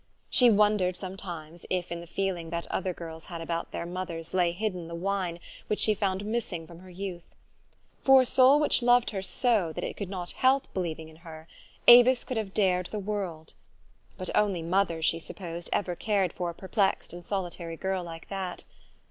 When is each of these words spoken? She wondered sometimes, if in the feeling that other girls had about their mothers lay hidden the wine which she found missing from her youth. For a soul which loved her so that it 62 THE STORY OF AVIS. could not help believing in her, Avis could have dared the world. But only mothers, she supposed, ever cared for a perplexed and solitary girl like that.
She 0.31 0.49
wondered 0.49 0.95
sometimes, 0.95 1.63
if 1.69 1.91
in 1.91 1.99
the 1.99 2.07
feeling 2.07 2.49
that 2.49 2.65
other 2.71 2.91
girls 2.91 3.25
had 3.25 3.39
about 3.39 3.69
their 3.71 3.85
mothers 3.85 4.33
lay 4.33 4.51
hidden 4.51 4.87
the 4.87 4.95
wine 4.95 5.39
which 5.67 5.77
she 5.79 5.93
found 5.93 6.25
missing 6.25 6.65
from 6.65 6.79
her 6.79 6.89
youth. 6.89 7.35
For 8.03 8.21
a 8.21 8.25
soul 8.25 8.59
which 8.59 8.81
loved 8.81 9.11
her 9.11 9.21
so 9.21 9.71
that 9.73 9.83
it 9.83 9.89
62 9.89 9.89
THE 9.89 9.89
STORY 9.89 9.89
OF 9.89 9.89
AVIS. 9.91 9.97
could 9.97 10.09
not 10.09 10.41
help 10.41 10.73
believing 10.73 11.09
in 11.09 11.15
her, 11.17 11.47
Avis 11.87 12.23
could 12.23 12.37
have 12.37 12.53
dared 12.55 12.87
the 12.87 12.97
world. 12.97 13.53
But 14.17 14.35
only 14.35 14.63
mothers, 14.63 15.05
she 15.05 15.19
supposed, 15.19 15.69
ever 15.71 15.95
cared 15.95 16.33
for 16.33 16.49
a 16.49 16.55
perplexed 16.55 17.13
and 17.13 17.23
solitary 17.23 17.77
girl 17.77 18.03
like 18.03 18.27
that. 18.29 18.63